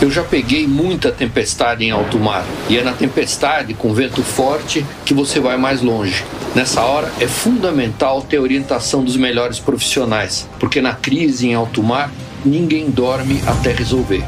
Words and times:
Eu 0.00 0.12
já 0.12 0.22
peguei 0.22 0.64
muita 0.64 1.10
tempestade 1.10 1.84
em 1.84 1.90
alto 1.90 2.20
mar 2.20 2.46
e 2.68 2.78
é 2.78 2.84
na 2.84 2.92
tempestade 2.92 3.74
com 3.74 3.92
vento 3.92 4.22
forte 4.22 4.86
que 5.04 5.12
você 5.12 5.40
vai 5.40 5.56
mais 5.56 5.82
longe. 5.82 6.24
Nessa 6.54 6.82
hora 6.82 7.12
é 7.18 7.26
fundamental 7.26 8.22
ter 8.22 8.38
orientação 8.38 9.02
dos 9.02 9.16
melhores 9.16 9.58
profissionais, 9.58 10.48
porque 10.60 10.80
na 10.80 10.94
crise 10.94 11.48
em 11.48 11.54
alto 11.54 11.82
mar 11.82 12.12
ninguém 12.44 12.88
dorme 12.90 13.42
até 13.44 13.72
resolver. 13.72 14.22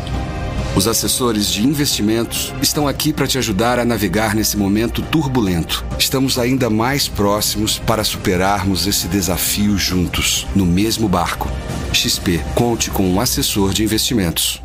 Os 0.74 0.88
assessores 0.88 1.48
de 1.48 1.64
investimentos 1.64 2.52
estão 2.60 2.88
aqui 2.88 3.12
para 3.12 3.28
te 3.28 3.38
ajudar 3.38 3.78
a 3.78 3.84
navegar 3.84 4.34
nesse 4.34 4.56
momento 4.56 5.02
turbulento. 5.02 5.84
Estamos 5.96 6.36
ainda 6.36 6.68
mais 6.68 7.06
próximos 7.06 7.78
para 7.78 8.02
superarmos 8.02 8.88
esse 8.88 9.06
desafio 9.06 9.78
juntos, 9.78 10.48
no 10.54 10.66
mesmo 10.66 11.08
barco. 11.08 11.48
XP, 11.92 12.40
conte 12.56 12.90
com 12.90 13.04
um 13.08 13.20
assessor 13.20 13.72
de 13.72 13.84
investimentos. 13.84 14.60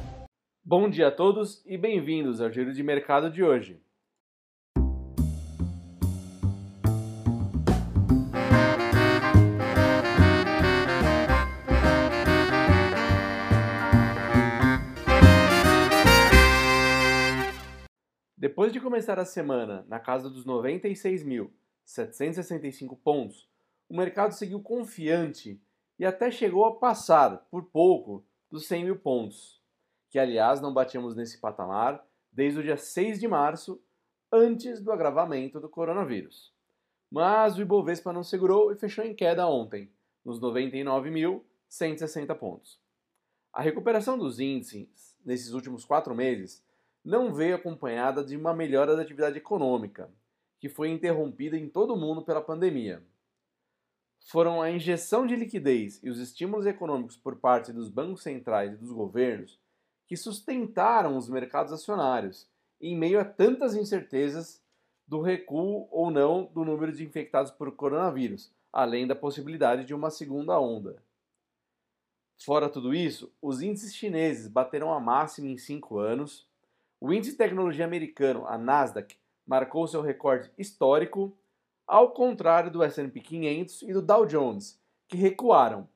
Bom 0.68 0.90
dia 0.90 1.10
a 1.10 1.12
todos 1.12 1.64
e 1.64 1.78
bem-vindos 1.78 2.42
ao 2.42 2.52
Giro 2.52 2.74
de 2.74 2.82
Mercado 2.82 3.30
de 3.30 3.44
hoje. 3.44 3.80
Depois 18.36 18.74
de 18.74 18.80
começar 18.80 19.20
a 19.20 19.26
semana 19.26 19.86
na 19.88 20.00
casa 20.00 20.32
dos 20.32 20.48
96.765 20.48 22.98
pontos, 23.04 23.48
o 23.88 23.96
mercado 23.96 24.32
seguiu 24.32 24.64
confiante 24.64 25.62
e 26.00 26.06
até 26.08 26.32
chegou 26.32 26.66
a 26.66 26.80
passar, 26.80 27.46
por 27.52 27.66
pouco, 27.66 28.26
dos 28.50 28.66
100 28.66 28.86
mil 28.86 28.98
pontos 28.98 29.64
que 30.16 30.20
aliás 30.20 30.62
não 30.62 30.74
batíamos 30.74 31.14
nesse 31.14 31.42
patamar 31.42 32.02
desde 32.32 32.62
o 32.62 32.64
dia 32.64 32.78
6 32.78 33.20
de 33.20 33.28
março, 33.28 33.82
antes 34.32 34.80
do 34.80 34.94
agravamento 34.94 35.60
do 35.60 35.68
coronavírus. 35.68 36.54
Mas 37.12 37.58
o 37.58 37.62
Ibovespa 37.62 38.14
não 38.14 38.24
segurou 38.24 38.72
e 38.72 38.78
fechou 38.78 39.04
em 39.04 39.14
queda 39.14 39.46
ontem, 39.46 39.92
nos 40.24 40.40
99.160 40.40 42.34
pontos. 42.38 42.80
A 43.52 43.62
recuperação 43.62 44.18
dos 44.18 44.40
índices 44.40 45.18
nesses 45.26 45.52
últimos 45.52 45.84
quatro 45.84 46.16
meses 46.16 46.64
não 47.04 47.34
veio 47.34 47.58
acompanhada 47.58 48.24
de 48.24 48.38
uma 48.38 48.54
melhora 48.54 48.96
da 48.96 49.02
atividade 49.02 49.38
econômica, 49.38 50.10
que 50.62 50.70
foi 50.70 50.92
interrompida 50.92 51.58
em 51.58 51.68
todo 51.68 51.94
o 51.94 52.00
mundo 52.00 52.22
pela 52.22 52.42
pandemia. 52.42 53.04
Foram 54.28 54.62
a 54.62 54.72
injeção 54.72 55.28
de 55.28 55.36
liquidez 55.36 56.02
e 56.02 56.10
os 56.10 56.20
estímulos 56.20 56.66
econômicos 56.66 57.18
por 57.18 57.36
parte 57.36 57.74
dos 57.74 57.90
bancos 57.90 58.24
centrais 58.24 58.76
e 58.76 58.78
dos 58.78 58.94
governos 58.94 59.60
que 60.08 60.16
sustentaram 60.16 61.18
os 61.18 61.28
mercados 61.30 61.74
acionários 61.74 62.48
em 62.80 62.96
meio 62.96 63.20
a 63.20 63.26
tantas 63.26 63.76
incertezas 63.76 64.62
do 65.08 65.22
recuo 65.22 65.88
ou 65.92 66.12
não 66.12 66.46
do 66.54 66.66
número 66.66 66.92
de 66.92 67.04
infectados 67.04 67.52
por 67.52 67.72
coronavírus, 67.76 68.52
além 68.72 69.08
da 69.08 69.16
possibilidade 69.16 69.86
de 69.86 69.94
uma 69.94 70.10
segunda 70.10 70.60
onda. 70.60 71.02
Fora 72.38 72.70
tudo 72.70 72.94
isso, 72.94 73.32
os 73.42 73.62
índices 73.62 73.96
chineses 73.96 74.48
bateram 74.48 74.94
a 74.94 75.00
máxima 75.00 75.48
em 75.48 75.58
cinco 75.58 76.00
anos, 76.00 76.48
o 77.00 77.14
índice 77.14 77.32
de 77.32 77.38
tecnologia 77.38 77.86
americano, 77.86 78.46
a 78.48 78.58
Nasdaq, 78.58 79.16
marcou 79.46 79.88
seu 79.88 80.02
recorde 80.02 80.52
histórico, 80.58 81.38
ao 81.88 82.12
contrário 82.12 82.72
do 82.72 82.84
S&P 82.84 83.20
500 83.20 83.82
e 83.84 83.94
do 83.94 84.02
Dow 84.02 84.26
Jones, 84.26 84.80
que 85.08 85.16
recuaram, 85.16 85.88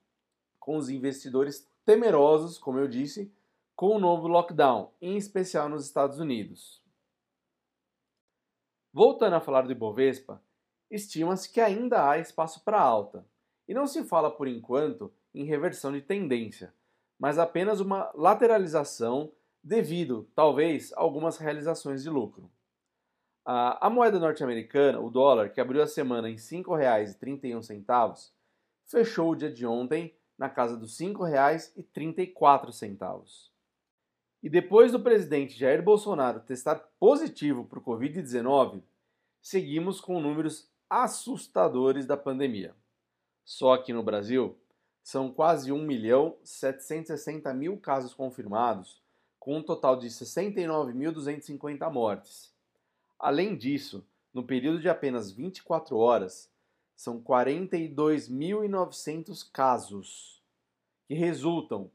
com 0.59 0.77
os 0.77 0.89
investidores 0.89 1.67
temerosos, 1.83 2.57
como 2.57 2.79
eu 2.79 2.87
disse, 2.87 3.31
com 3.79 3.95
o 3.95 3.99
novo 3.99 4.27
lockdown, 4.27 4.91
em 5.01 5.15
especial 5.15 5.69
nos 5.69 5.85
Estados 5.85 6.19
Unidos. 6.19 6.83
Voltando 8.91 9.37
a 9.37 9.39
falar 9.39 9.61
do 9.61 9.71
Ibovespa, 9.71 10.43
estima-se 10.91 11.49
que 11.49 11.61
ainda 11.61 12.09
há 12.09 12.17
espaço 12.17 12.61
para 12.65 12.77
alta, 12.77 13.25
e 13.65 13.73
não 13.73 13.87
se 13.87 14.03
fala 14.03 14.29
por 14.29 14.49
enquanto 14.49 15.13
em 15.33 15.45
reversão 15.45 15.93
de 15.93 16.01
tendência, 16.01 16.73
mas 17.17 17.39
apenas 17.39 17.79
uma 17.79 18.11
lateralização 18.15 19.31
devido, 19.63 20.29
talvez, 20.35 20.91
a 20.91 20.99
algumas 20.99 21.37
realizações 21.37 22.03
de 22.03 22.09
lucro. 22.09 22.51
A, 23.45 23.89
moeda 23.89 24.19
norte-americana, 24.19 24.99
o 24.99 25.09
dólar, 25.09 25.53
que 25.53 25.61
abriu 25.61 25.81
a 25.81 25.87
semana 25.87 26.29
em 26.29 26.33
R$ 26.33 26.37
5,31, 26.37 28.31
fechou 28.85 29.31
o 29.31 29.35
dia 29.37 29.49
de 29.49 29.65
ontem 29.65 30.13
na 30.37 30.49
casa 30.49 30.75
dos 30.75 30.99
R$ 30.99 31.13
5,34. 31.13 33.49
E 34.41 34.49
depois 34.49 34.93
do 34.93 34.99
presidente 34.99 35.57
Jair 35.57 35.83
Bolsonaro 35.83 36.39
testar 36.39 36.75
positivo 36.99 37.65
para 37.65 37.79
o 37.79 37.83
Covid-19, 37.83 38.81
seguimos 39.41 39.99
com 39.99 40.21
números 40.21 40.69
assustadores 40.89 42.05
da 42.05 42.15
pandemia. 42.15 42.73
Só 43.43 43.73
aqui 43.73 43.91
no 43.91 44.01
Brasil, 44.01 44.57
são 45.03 45.29
quase 45.31 45.71
1 45.71 45.83
milhão 45.83 46.37
760 46.43 47.51
mil 47.53 47.77
casos 47.77 48.13
confirmados, 48.13 49.01
com 49.39 49.57
um 49.57 49.63
total 49.63 49.97
de 49.97 50.07
69.250 50.07 51.91
mortes. 51.91 52.53
Além 53.17 53.57
disso, 53.57 54.05
no 54.33 54.43
período 54.43 54.79
de 54.79 54.87
apenas 54.87 55.31
24 55.31 55.97
horas, 55.97 56.49
são 56.95 57.21
42.900 57.21 59.49
casos, 59.51 60.41
que 61.07 61.13
resultam, 61.13 61.91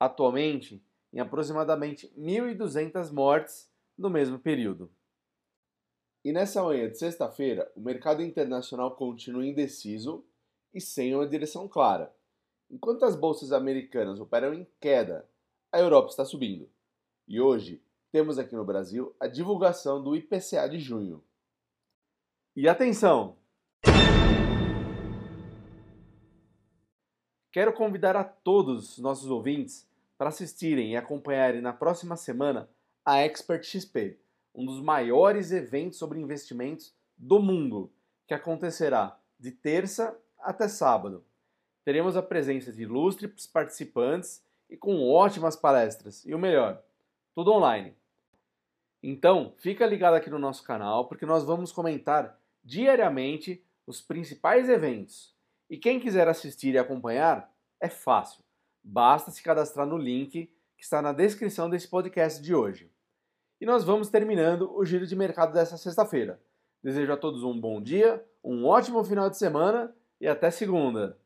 atualmente, 0.00 0.82
em 1.12 1.20
aproximadamente 1.20 2.12
1.200 2.18 3.12
mortes 3.12 3.70
no 3.96 4.10
mesmo 4.10 4.38
período. 4.38 4.90
E 6.24 6.32
nessa 6.32 6.62
manhã 6.62 6.88
de 6.88 6.98
sexta-feira, 6.98 7.70
o 7.76 7.80
mercado 7.80 8.22
internacional 8.22 8.94
continua 8.96 9.46
indeciso 9.46 10.24
e 10.74 10.80
sem 10.80 11.14
uma 11.14 11.26
direção 11.26 11.66
clara. 11.68 12.14
Enquanto 12.70 13.04
as 13.04 13.16
bolsas 13.16 13.52
americanas 13.52 14.20
operam 14.20 14.52
em 14.52 14.66
queda, 14.80 15.28
a 15.72 15.80
Europa 15.80 16.10
está 16.10 16.24
subindo. 16.24 16.68
E 17.26 17.40
hoje 17.40 17.82
temos 18.10 18.38
aqui 18.38 18.54
no 18.54 18.64
Brasil 18.64 19.14
a 19.18 19.26
divulgação 19.26 20.02
do 20.02 20.14
IPCA 20.16 20.68
de 20.68 20.78
junho. 20.78 21.22
E 22.54 22.68
atenção! 22.68 23.36
Quero 27.50 27.72
convidar 27.72 28.16
a 28.16 28.24
todos 28.24 28.92
os 28.92 28.98
nossos 28.98 29.30
ouvintes 29.30 29.88
para 30.18 30.30
assistirem 30.30 30.92
e 30.92 30.96
acompanharem 30.96 31.60
na 31.60 31.72
próxima 31.72 32.16
semana 32.16 32.68
a 33.04 33.20
Expert 33.20 33.64
XP, 33.64 34.18
um 34.52 34.66
dos 34.66 34.82
maiores 34.82 35.52
eventos 35.52 35.96
sobre 35.96 36.20
investimentos 36.20 36.92
do 37.16 37.40
mundo, 37.40 37.90
que 38.26 38.34
acontecerá 38.34 39.16
de 39.38 39.52
terça 39.52 40.18
até 40.40 40.66
sábado. 40.66 41.24
Teremos 41.84 42.16
a 42.16 42.22
presença 42.22 42.72
de 42.72 42.82
ilustres 42.82 43.46
participantes 43.46 44.44
e 44.68 44.76
com 44.76 45.08
ótimas 45.08 45.56
palestras, 45.56 46.26
e 46.26 46.34
o 46.34 46.38
melhor, 46.38 46.82
tudo 47.34 47.52
online. 47.52 47.94
Então, 49.00 49.54
fica 49.58 49.86
ligado 49.86 50.14
aqui 50.14 50.28
no 50.28 50.38
nosso 50.38 50.64
canal, 50.64 51.06
porque 51.06 51.24
nós 51.24 51.44
vamos 51.44 51.70
comentar 51.70 52.38
diariamente 52.64 53.64
os 53.86 54.00
principais 54.00 54.68
eventos. 54.68 55.34
E 55.70 55.78
quem 55.78 56.00
quiser 56.00 56.26
assistir 56.28 56.74
e 56.74 56.78
acompanhar, 56.78 57.50
é 57.80 57.88
fácil 57.88 58.42
Basta 58.90 59.30
se 59.30 59.42
cadastrar 59.42 59.86
no 59.86 59.98
link 59.98 60.50
que 60.74 60.82
está 60.82 61.02
na 61.02 61.12
descrição 61.12 61.68
desse 61.68 61.86
podcast 61.86 62.42
de 62.42 62.54
hoje. 62.54 62.90
E 63.60 63.66
nós 63.66 63.84
vamos 63.84 64.08
terminando 64.08 64.74
o 64.74 64.82
giro 64.82 65.06
de 65.06 65.14
mercado 65.14 65.52
dessa 65.52 65.76
sexta-feira. 65.76 66.40
Desejo 66.82 67.12
a 67.12 67.16
todos 67.18 67.44
um 67.44 67.60
bom 67.60 67.82
dia, 67.82 68.24
um 68.42 68.64
ótimo 68.64 69.04
final 69.04 69.28
de 69.28 69.36
semana 69.36 69.94
e 70.18 70.26
até 70.26 70.50
segunda. 70.50 71.18